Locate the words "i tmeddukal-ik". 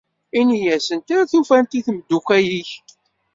1.79-2.71